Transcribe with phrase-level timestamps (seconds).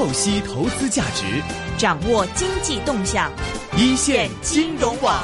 [0.00, 1.26] 透析投资价值，
[1.76, 3.30] 掌握经济动向，
[3.76, 5.22] 一线金融网。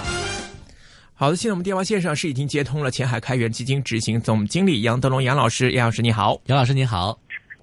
[1.14, 7.18] 好的，现在我们电话线上是已经接通了前海开源基金执行总经理杨德龙杨老师，杨老师你好，杨老师你好，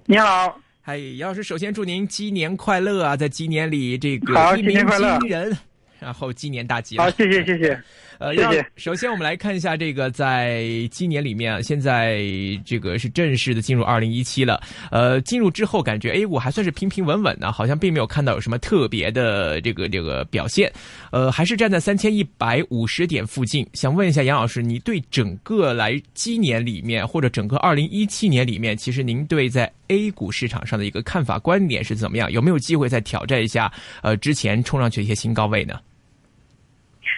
[0.06, 5.56] 你好，嗨，杨老师，首先祝您鸡年快乐啊，在鸡年里这个好一鸣惊人，
[6.00, 7.80] 然后鸡年大吉好，谢谢谢谢。
[8.18, 8.34] 呃，
[8.76, 12.22] 首先我们来看一下这个，在今年里面啊，现在
[12.64, 14.60] 这个是正式的进入二零一七了。
[14.90, 20.72] 呃，进入之后感觉 A 股还算是平平稳稳的，好像并没有看到有什么特别的这个这个表现。
[21.10, 23.66] 呃，还是站在三千一百五十点附近。
[23.72, 32.30] 想问一下杨老师，你对整个来今年里面或者整个二零一七年里面，其实您对在 A 股市场上的一个看法观点是怎么样？
[32.30, 35.78] 有没有机会再挑战一下呃之前冲上去一些新高位呢？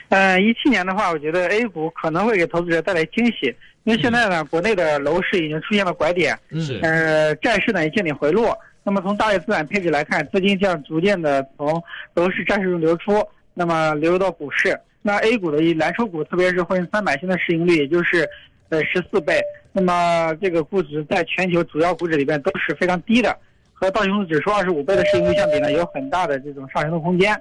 [0.08, 8.56] 呃，一七年的话，我觉得 A 股可能会给投资者带来惊喜，因为现在呢，国内的楼市已经出现了拐点，是呃，债市呢也见顶回落。
[8.84, 11.82] 那么从大类资产配置来看，资金将逐渐的从
[12.14, 14.78] 楼市、债市中流出，那么流入到股市。
[15.02, 18.28] 那 A 股的一蓝筹股，特别是沪深三百，现在市盈率也就是
[18.68, 19.40] 呃十四倍，
[19.72, 23.36] 那么这个估值在全球主要股指里边都是非常低的，
[23.72, 27.36] 和道琼斯指数二十五倍的市盈率相比呢，有很大的这种上升的空间。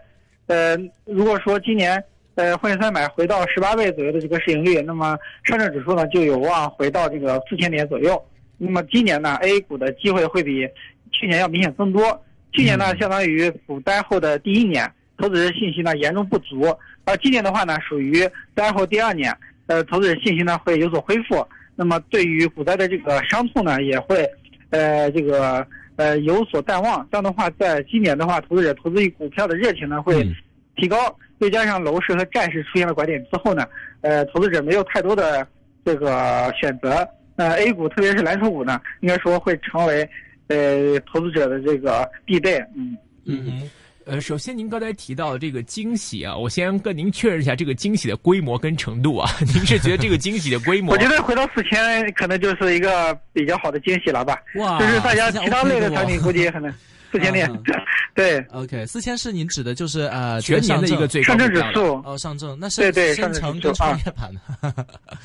[0.47, 2.03] 呃，如果说今年
[2.35, 8.21] 呃沪深三百回到十八倍左右的这个市盈率，那么上证指数呢就有望回到这个四千点左右。
[8.57, 10.67] 那么今年呢，A 股的机会会比
[11.11, 12.21] 去年要明显增多。
[12.53, 19.35] 去年呢，相当于股灾后的第一年，投资者信心呢严重不足，而今年的话呢，属于灾后第二年，
[19.67, 21.45] 呃，投资者信心呢会有所恢复。
[21.75, 24.25] 那么对于股灾的这个伤痛呢，也会
[24.69, 27.05] 呃这个呃有所淡忘。
[27.11, 30.33] 这样的话，在今年的话，投资者投资于股票的热情呢会嗯
[30.75, 33.65] 提高，再加上楼市和债市出现了拐点之后呢，
[34.01, 35.47] 呃，投资者没有太多的
[35.83, 37.07] 这个选择。
[37.35, 40.09] 那 A 股特别是蓝筹股呢，应该说会成为
[40.47, 42.57] 呃投资者的这个必备。
[42.75, 43.69] 嗯，嗯
[44.05, 49.27] 呃，首先您刚才提到的这个惊喜啊，我先跟您确认一下这个惊喜的规模跟程度啊。
[49.41, 50.93] 您是觉得这个惊喜的规模？
[50.93, 54.37] 我觉得回到四千可能就是一个比较好的惊喜了吧。
[54.57, 56.71] 哇，就是大家其他类的产品估计也可能
[57.11, 57.63] 四千点嗯。
[58.15, 64.41] 对，OK，四千是您指的就是呃全年的一个最高上证指数，哦上证，那是对对深上证成跟指数啊创业板呢？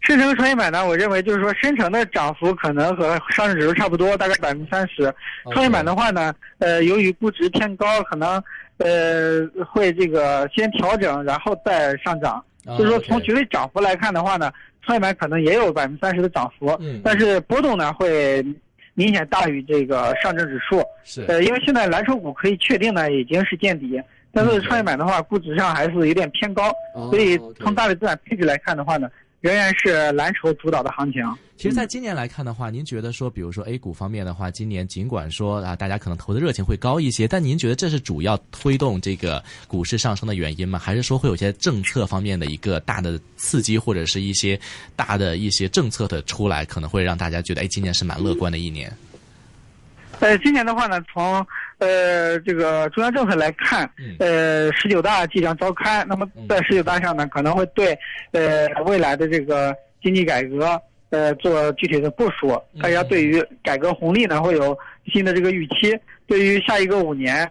[0.00, 5.14] 深成创业板呢，我认为就是说深成的涨幅可能和上证指数差不多，大概百分之三十。
[5.52, 8.42] 创业板的话呢，呃，由于估值偏高，可能
[8.78, 12.42] 呃会这个先调整，然后再上涨。
[12.66, 14.52] 哦就是说从绝对涨幅来看的话呢，
[14.82, 18.44] 创业板可能也有百分之三十的涨幅，嗯但是波动呢会
[18.94, 20.82] 明显大于这个上证指数。
[21.04, 21.22] 是。
[21.28, 24.00] 呃，因为现在蓝筹股可以确定呢已经是见底，
[24.32, 29.10] 但是嗯创业板的话估值上还是有点偏高，哦所以从大的资产配置来看的话呢，
[29.42, 31.20] 仍然是蓝筹主导的行情。
[31.56, 40.78] 其实，在今年来看的话，您觉得说，比如说 A 股方面的话，今年尽管说啊，大家可能投的热情会高一些，但您觉得这是主要推动这个股市上升的原因吗？
[40.78, 44.58] 还是说会有些政策方面的一个大的刺激，或者是一些
[44.94, 48.96] 大的一些政策的出来，可能会让大家觉得，哎，今年是蛮乐观的一年？
[50.22, 51.44] 呃，今年的话呢，从
[51.78, 57.98] 呃这个中央政策来看嗯，呃十九大即将召开，那么在十九大上呢，可能会对
[58.30, 64.78] 呃未来的这个经济改革呃做具体的部署，大家对于改革红利呢会有
[65.12, 67.42] 新的这个预期，对于下一个五年，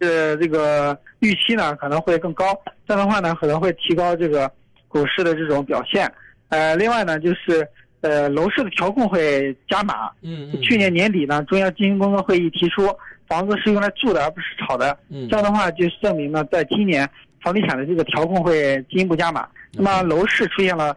[0.00, 2.54] 呃这个预期呢可能会更高，
[2.86, 4.50] 这样的话呢可能会提高这个
[4.88, 6.12] 股市的这种表现。
[6.50, 7.66] 呃，另外呢就是
[8.04, 12.94] 呃楼市的调控会加码，嗯去年年底呢，中央经济工作会议提出，
[13.26, 14.96] 房子是用来住的，而不是炒的。
[15.08, 17.08] 嗯这样的话，就证明呢，在今年
[17.42, 19.48] 房地产的这个调控会进一步加码。
[19.72, 20.94] 那么楼市出现了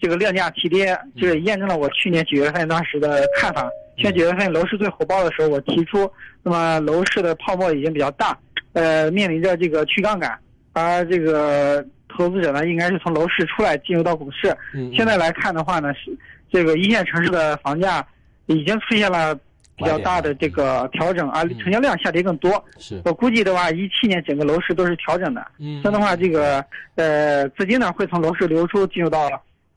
[0.00, 3.68] 这个量价齐跌，就是验证了我去年九月份当时的看法。
[3.96, 6.10] 去年九月份楼市最火爆的时候，我提出，
[6.42, 8.36] 那么楼市的泡沫已经比较大，
[8.72, 10.38] 呃，面临着这个去杠杆，
[10.72, 14.54] 而这个投资者呢，应该是从楼市出来进入到股市。
[14.74, 16.10] 嗯现在来看的话呢，是
[16.56, 18.02] 这个一线城市的房价
[18.46, 19.34] 已经出现了
[19.76, 22.64] 比较大的这个调整，啊成交量下跌更多。
[22.78, 25.46] 是我估计的话，一七年整个楼市都是调整的。
[25.58, 26.64] 嗯这样的话，这个
[26.94, 29.28] 呃资金呢会从楼市流出进入到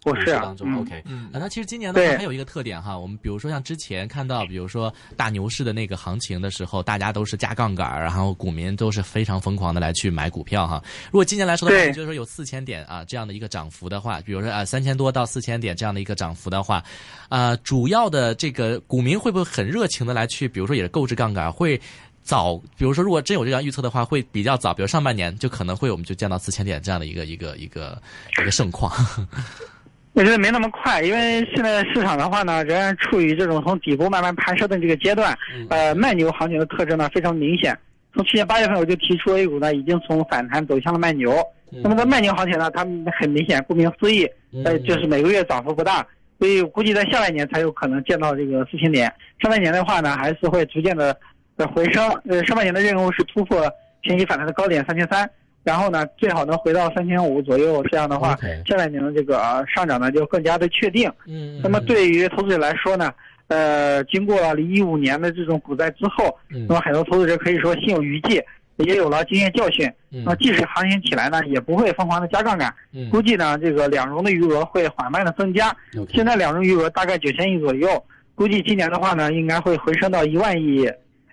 [0.03, 0.55] 股市啊当。
[0.55, 10.83] 中、嗯 OK，嗯，那其实今年的话还有一个特点哈，我们比如说像之前看到，比如说大牛市的那个行情的时候，大家都是加杠杆，然后股民都是非常疯狂的来去买股票哈。
[11.05, 16.83] 如果今年来说的话，就是说有四千点啊这样的一个涨幅的话，比如说啊三千多到四千点这样的一个涨幅的话，
[17.29, 21.79] 啊、主要的这个股民会不会很热情的来去，比如说也是购置杠杆会？
[22.21, 27.99] 早，比如说，如果真有这样预测的话，会比较早，比如上半年就可能会我们就见到四千点这样的一个一个一个
[28.39, 28.93] 一个盛况。
[30.13, 35.38] 我觉得没那么快，因为现在市场的话呢，仍然处于这种从底部慢慢攀升的这个阶段。
[35.69, 37.77] 呃，慢牛行情的特征呢非常明显。
[38.13, 41.38] 从去年八月份我就提出 A 股呢已经从反弹走向了慢牛。
[41.83, 42.81] 那么在慢牛行情呢，它
[43.19, 44.27] 很明显，顾名思义，
[44.65, 46.06] 呃，就是每个月涨幅不大，
[46.39, 49.06] 所以估计在下半年才有可能见到这个四千点。
[49.39, 51.15] 上半年的话呢，还是会逐渐的
[51.56, 52.09] 的回升。
[52.27, 53.71] 呃，上半年的任务是突破
[54.03, 55.29] 前期反弹的高点三千三。
[55.63, 58.35] 然后呢，最好能回到三千五左右，这样的话，
[58.65, 61.11] 下半年的这个上涨呢就更加的确定。
[61.27, 63.13] 嗯，那么对于投资者来说呢，
[63.47, 68.41] 呃，经过了一五年的这种股灾之后，那么很多投资者可以说心有余悸，
[68.77, 69.91] 也有了经验教训。
[70.09, 72.73] 那么即使行情起来呢，也不会疯狂的加杠杆。
[73.11, 75.75] 估计呢，这个两融的余额会缓慢的增加。
[76.11, 78.03] 现在两融余额大概九千亿左右，
[78.33, 80.89] 估计今年的话呢，应该会回升到一万亿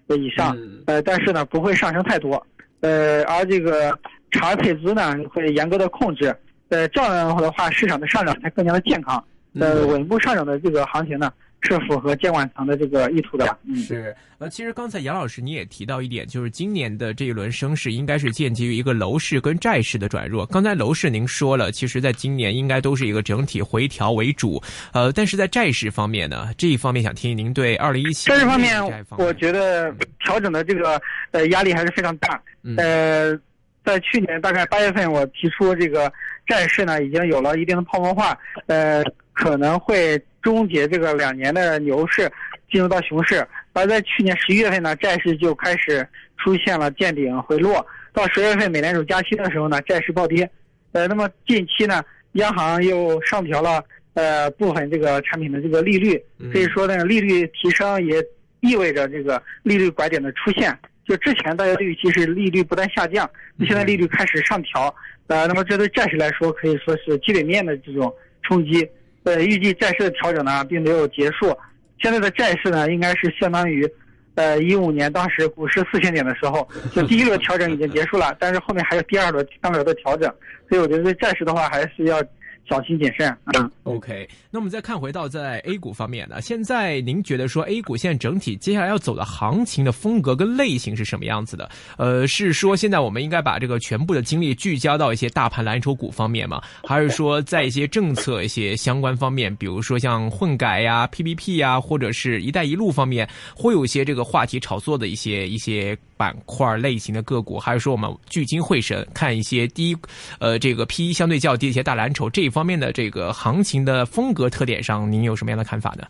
[0.08, 0.54] 以上。
[0.86, 2.44] 呃，但是呢，不会上升太多。
[2.80, 3.96] 呃，而这个。
[4.36, 6.34] 场外配资呢会严格的控制，
[6.68, 9.22] 呃，这样的话市场的上涨才更加的健康，
[9.54, 13.58] 呃，稳步上涨的这个行情呢是符合监管层的这个意图的。
[13.64, 20.44] 嗯，是，呃，其实刚才杨老师你也提到一点，就是今年的这一轮升势应该是建基于一个楼市跟债市的转弱。
[20.46, 24.62] 刚才楼市您说了，其实在今年应该都是一个整体回调为主，
[24.92, 28.80] 呃，但是在债市方面呢，这一方面想听您对二零一七债市方面，
[29.16, 31.00] 我觉得调整的这个
[31.32, 32.40] 呃压力还是非常大，
[32.76, 33.38] 呃。
[33.86, 36.12] 在去年大概八月份，我提出这个
[36.44, 38.36] 债市呢已经有了一定的泡沫化，
[38.66, 39.00] 呃，
[39.32, 42.28] 可能会终结这个两年的牛市，
[42.68, 43.46] 进入到熊市。
[43.72, 46.06] 而在去年十一月份呢，债市就开始
[46.36, 47.86] 出现了见顶回落。
[48.12, 50.50] 到十月份美联储加息的时候呢，债市暴跌。
[50.90, 52.02] 呃，那么近期呢，
[52.32, 53.80] 央行又上调了
[54.14, 56.20] 呃部分这个产品的这个利率，
[56.52, 58.20] 可以说呢，利率提升也
[58.60, 60.76] 意味着这个利率拐点的出现。
[61.06, 64.94] 就之前大家的预期是利率不断下降，那现在利率开始上调，
[65.28, 68.12] 呃，那么这对债市来说可以说是基本面的这种
[68.42, 68.88] 冲击。
[69.24, 71.56] 呃，预计债市的调整呢并没有结束，
[72.00, 73.88] 现在的债市呢应该是相当于，
[74.34, 80.32] 呃，一五年当时股市四千点的时候，就第一轮调整已经结束了，但是后面还有第二轮、第三轮的调整，
[80.68, 82.22] 所以我觉得债市的话还是要。
[82.68, 83.70] 小心谨慎啊。
[83.84, 91.70] OK，那我们再看回到在 A 股方面呢，现在您觉得说 A 股现在整体接下来要走的行情的风格跟类型是什么样子的？
[91.96, 96.60] 呃，是说现在我们应该把这个全部的精力聚焦到一些大盘蓝筹股方面吗？
[96.82, 107.58] 还是说在一些政策一些相关方面，比如说像混改呀、PPP 呀，或者是一带一路方面，会有一些这个话题炒作的一些一些板块类型的个股？
[107.58, 109.96] 还是说我们聚精会神看一些低，
[110.40, 112.50] 呃，这个 P E 相对较低一些大蓝筹这？
[112.56, 116.06] 方面的这个行情的风格特点上，您有什么样的看法呢？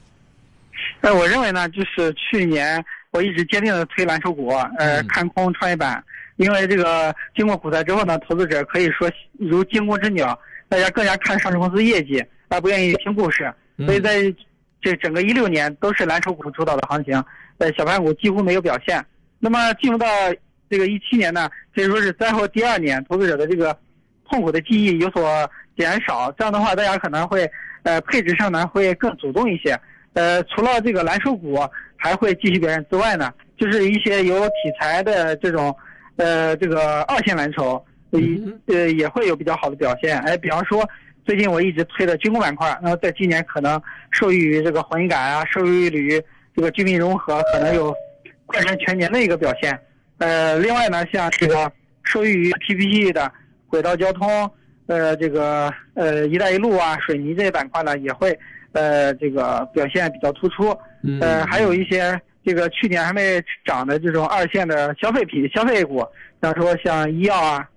[1.00, 6.00] 呃，我认为呢，就是去年我一直坚定的推蓝筹股，呃，看空创业板，
[6.36, 9.10] 因为这个经过股灾之后呢，投资者可以说
[9.40, 10.38] 如惊弓之鸟，
[10.68, 14.32] 大家更加看上市公司业绩，而不愿意听故事，所以在
[14.80, 17.20] 这整个一六年都是蓝筹股主导的行情，
[17.58, 19.04] 呃，小盘股几乎没有表现。
[19.40, 20.06] 那么进入到
[20.70, 23.76] 这个一七年呢，可以说是灾后第二年，投资者的这个
[24.30, 25.50] 痛苦的记忆有所。
[25.76, 27.48] 减少，这样的话，大家可能会，
[27.82, 29.78] 呃，配置上呢会更主动一些。
[30.14, 31.58] 呃，除了这个蓝筹股
[31.96, 35.76] 还会继续表现之外呢，就是一些有题材的这种，
[36.16, 40.18] 呃，这个二线蓝筹，呃，也会有比较好的表现。
[40.20, 40.88] 哎，比方说
[41.26, 43.78] 最近我一直推的军工板块，那么在今年可能
[44.10, 46.22] 受益于这个混改啊，受益于
[46.56, 47.94] 这个军民融合，可能有
[48.46, 49.78] 贯穿全年的一个表现。
[50.16, 51.70] 呃，另外呢，像这个
[52.04, 53.30] 受益于 PPP 的
[53.68, 54.50] 轨道交通。
[54.86, 58.38] 呃，这个呃，一带一路啊，水泥这些板块呢，也会
[58.72, 60.76] 呃，这个表现比较突出。
[61.20, 66.00] 呃，还有一些这个去年还没涨的这种二线的消费品、消费股，
[66.40, 67.68] 比方说像医药啊，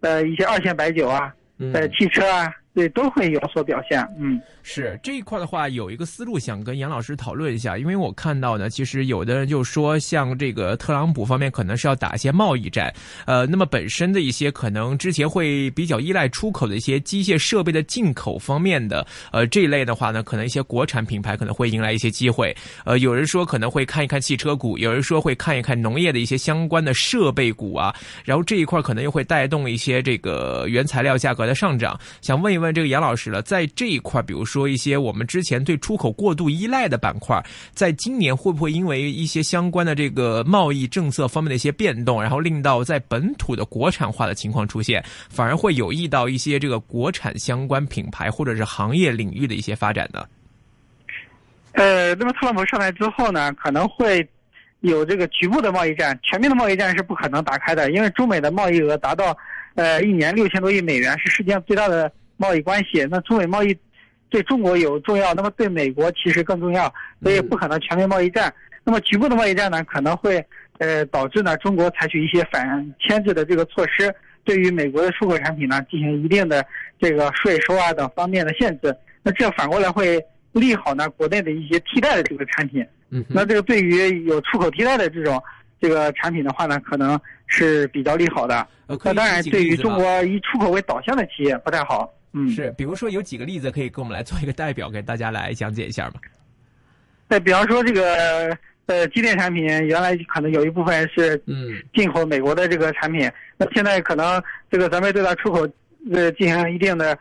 [0.00, 1.32] 呃，一些二线白酒啊，
[1.72, 2.52] 呃，汽车啊。
[2.74, 4.04] 对，都会有所表现。
[4.18, 12.92] 嗯，是这一块的话，有一个思路想跟杨老师讨论一下，因为我看到呢，其实有的人就说，像这个特朗普方面可能是要打一些贸易战，
[13.26, 22.52] 呃，那么本身的一些可能之前会比较依赖出口的一些机械设备的进口方面的，呃，这一类的话呢，可能一些国产品牌可能会迎来一些机会。
[22.84, 31.96] 呃，有人说可能会看一看汽车股，有人说会看一看农业的一些相关的设备股啊，然后这一块可能又会带动一些这个原材料价格的上涨。
[32.20, 32.63] 想问一问。
[32.64, 37.40] 问这个杨老师了，在这一块，比如说一些我们之前对出口过度依赖的板块，
[37.72, 50.24] 在今年会不会因为一些相关的这个贸易政策方面的一些变动，然后令到在本土的国产化的情况出现，反而会有益到一些这个国产相关品牌或者是行业领域的一些发展呢？
[51.72, 54.26] 呃，那么特朗普上台之后呢，可能会
[54.80, 59.36] 有这个局部的贸易战，全面的贸易战是不可能打开的，因为中美的贸易额达到
[59.74, 62.10] 呃一年六千多亿美元，是世界上最大的。
[62.36, 63.76] 贸易关系，那中美贸易
[64.28, 68.52] 对中国有重要，那么对美国其实更重要，所以不可能全面贸易战。
[68.82, 70.44] 那么局部的贸易战呢，可能会
[70.78, 74.14] 呃导致呢中国采取一些反牵制的这个措施，
[74.44, 76.64] 对于美国的出口产品呢进行一定的
[77.00, 78.94] 这个税收啊等方面的限制。
[79.22, 80.22] 那这反过来会
[80.52, 82.84] 利好呢国内的一些替代的这个产品。
[83.10, 85.42] 嗯，那这个对于有出口替代的这种
[85.80, 88.66] 这个产品的话呢，可能是比较利好的。
[88.86, 92.12] 那当然，对于中国以出口为导向的企业不太好。
[92.36, 96.14] 嗯，是，比如说有几个例子可以给我们来做一个代表，给大家来讲解一下吗？
[97.28, 105.60] 那比方说这个呃机电产品，原来可能有一部分是嗯进口美国的这个产品，那现在可能这个咱们对它出口
[106.12, 107.16] 呃进行一定的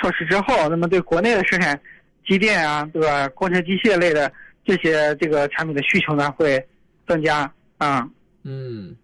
[0.00, 1.80] 措施之后，那么对国内的生产
[2.26, 3.28] 机电啊，对吧？
[3.28, 4.30] 工程机械类的
[4.64, 6.60] 这些这个产品的需求呢会
[7.06, 8.08] 增加啊。
[8.42, 8.96] 嗯。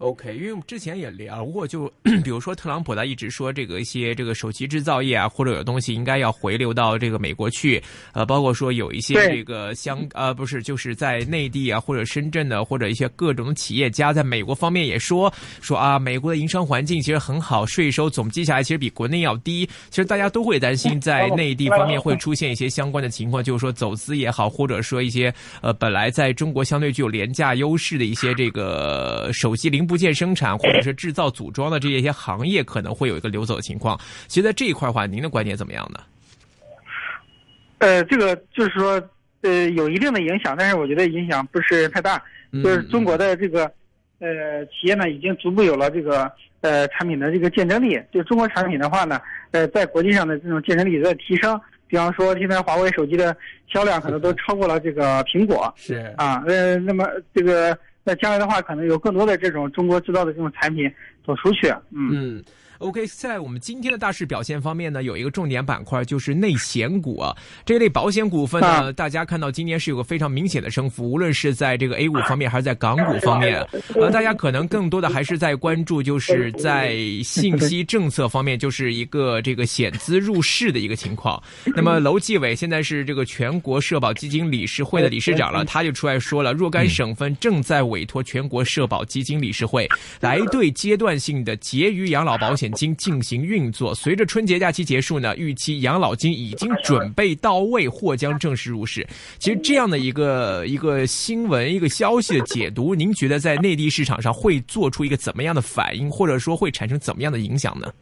[0.00, 1.86] OK，因为我们之前也聊过，就
[2.24, 15.30] 比如说特朗普他一直说这个一些这个手机制造业啊，或者有东西应该要回流到这个美国去，呃，包括说有一些这个香呃不是就是在内地啊或者深圳的或者一些各种企业家在美国方面也说
[15.60, 19.68] 说啊，美国的营商环境其实很好，税收总计下来其实比国内要低。
[19.90, 25.30] 其实大家都会担心在内地方面会出现一些相关的情况，就是说走私也好，或者说一些
[25.60, 29.89] 呃本来在中国相对具有廉价优势的一些这个手机零。
[29.90, 33.98] 部件生产或者是制造组装的这些行业可能会有一个流走的情况。
[34.28, 35.98] 其实，在这一块的话，您的观点怎么样呢？
[37.78, 39.02] 呃，这个就是说，
[39.40, 42.22] 呃，有一定的影响，但是我觉得影响不是太大。
[42.62, 43.64] 就是中国的这个
[44.20, 46.30] 呃企业呢，已经逐步有了这个
[46.60, 48.00] 呃产品的这个竞争力。
[48.12, 49.20] 就中国产品的话呢，
[49.50, 51.60] 呃，在国际上的这种竞争力在提升。
[51.88, 55.74] 比方说，现在华为手机的销量可能都超过了这个苹果。
[55.76, 57.04] 是啊，呃，那么
[57.34, 57.76] 这个。
[58.04, 60.90] 那将来的话，可能有更多的这种中国制造的这种产品
[61.24, 61.72] 走出去。
[61.90, 62.42] 嗯。
[62.80, 67.36] OK，在我们今天的大市表现方面呢，有一个重点板块就是内险股啊。
[67.62, 73.60] 这类保险股份呢，大家看到今年是有个非常明显的升幅，无论是在这个 A 股方面还是在港股方面。
[73.94, 81.40] 呃，大家可能更多的还是在关注，就是在信息政策方面，就是一个这个险资入市的一个情况。
[81.76, 89.86] 那么，楼继伟现在是这个全国社保基金理事会的理事长了，他就出来说了，若干省份正在委托全国社保基金理事会
[90.18, 92.69] 来对阶段性的结余养老保险。
[92.72, 99.06] 金进行运作，随着春节假期结束呢，预期养老金已经准备到位，或将正式入市。
[99.38, 107.92] 其实这样的一个一个新闻、一个消息的解读，您觉得在内地市场上会做出一个怎么样的反应，或者说会产生怎么样的影响呢？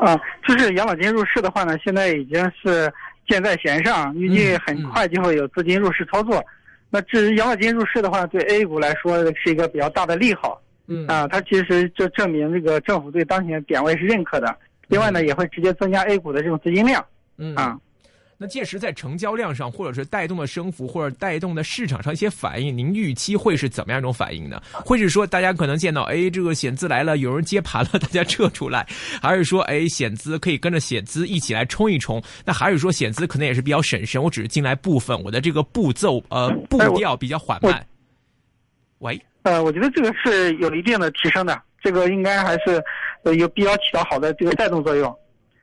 [0.00, 2.92] 啊，就是养老金入市的话呢，现在已经是
[3.26, 6.44] 箭在弦上，预计很快就会有资金入市操作。
[6.90, 10.60] 那至于养老金入市的话，对 A 股来说是一个比较大的利好。
[10.86, 14.56] 嗯啊，它其实就证明这个政府对当前点位是认可的。
[14.88, 17.02] 另外呢，也会直接增加 A 股的这种资金量。
[17.38, 17.80] 嗯啊，
[18.36, 24.60] 那届时在成交量上，或者是带动的升幅，或者带动的市场上一些反应，您预期会是怎么样一种反应呢？
[24.84, 28.86] 会是说大家可能见到，哎，这个险资来了，有人接盘了，大家撤出来，
[29.22, 32.22] 还是说，哎，险资可以跟着险资一起来冲一冲？
[32.44, 37.84] 那还是说险资可能也是比较审慎，我只是进来部分，我的这个步骤呃步调比较缓慢。
[38.98, 39.18] 喂。
[39.44, 42.82] 呃，我觉得这个是有一定的提升的，这个应该还是
[43.24, 45.14] 呃有必要起到好的这个带动作用，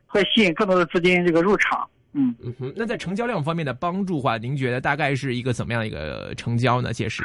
[0.05, 1.87] 会吸引更多的资金这个入场。
[2.13, 6.93] 嗯嗯哼，那在成交量方面的帮助话，您觉得大概是一个怎么样一个成交呢？
[6.93, 7.23] 届时？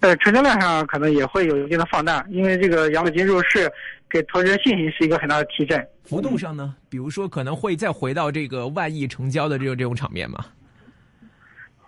[0.00, 3.70] 呃，成交量上可能也会有一定的放大，因为这个养老金入市
[4.10, 5.82] 给投资人信心是一个很大的提振。
[6.04, 10.44] 幅度上呢，比如说可能会再回到这个万亿成交的这种这种场面吗？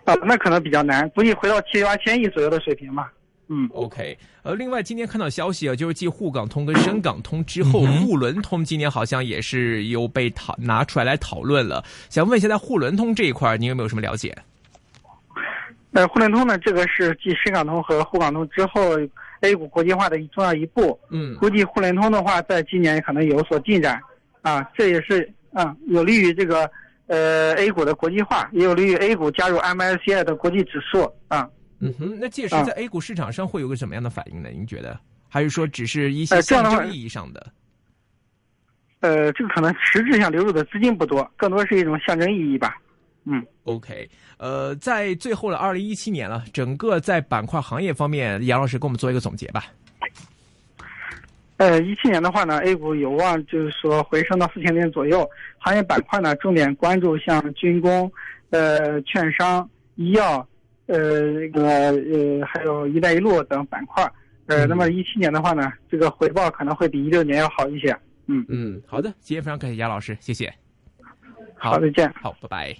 [0.05, 3.11] 啊，那可能比较难，估计回到七八千亿左右的水平吧。
[3.47, 4.17] 嗯，OK。
[4.43, 11.83] 呃，另外今天看到消息啊，就是继沪港通跟深港通之后，沪伦通今年好像也是又被讨拿出来来讨论了。
[12.09, 14.35] 想问一下，在沪伦通这一块，您有没有什么了解？
[15.93, 18.99] 呃，沪伦通呢，这个是继深港通和沪港通之后
[19.41, 20.99] A 股国际化的重要一步。
[21.09, 23.99] 嗯，估计沪伦通的话，在今年可能有所进展。
[24.41, 26.69] 啊，这也是啊，有利于这个。
[27.07, 31.47] 呃，A 股的国际化也有利于 A 股加入 MSCI 的国际指数啊。
[31.79, 34.49] 嗯哼，那届时在 A 股市场上会有个什么样的反应呢？
[34.49, 34.99] 您觉得？
[35.27, 37.51] 还是说只是一些象征意义上的？
[39.01, 42.77] 呃，这个可能实质上流入的资金不多，更多是一种象征意义吧。
[43.25, 44.09] 嗯，OK。
[44.37, 49.65] 呃，在最后的二零一七年了，整个在板块行业方面，杨老师给我们做一个总结吧。
[51.57, 55.29] 呃，一七年的话呢，A 股有望就是说回升到四千点左右。
[55.57, 58.11] 行业板块呢，重点关注像军工、
[58.49, 60.45] 呃，券商、医药，
[60.87, 64.05] 呃，那个呃，还有一带一路等板块。
[64.47, 67.97] 呃，那么一七年的话呢，这个回报可能会比一六年要好一些。
[68.27, 70.53] 嗯嗯，好的，今天非常感谢杨老师，谢谢。
[71.55, 72.11] 好，再见。
[72.21, 72.75] 好，拜拜。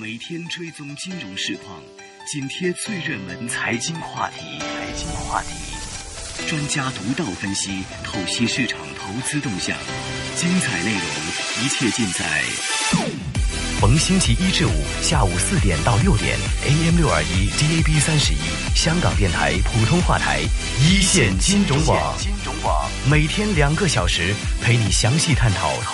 [0.00, 1.80] 每天追踪金融市况，
[2.26, 4.58] 紧贴最热门财经话题。
[4.58, 5.63] 财经话题，
[6.48, 9.76] 专家独到分析，透析市场投资动向，
[10.36, 11.00] 精彩内容，
[11.64, 12.42] 一切尽在。
[13.80, 18.38] 逢星期一至五下午四点到六点，AM 六二一，DAB 三十一，
[18.74, 20.40] 香港电台普通话台，
[20.80, 25.92] 一线金融网，金融网，每天两个小时，陪你详细探讨投。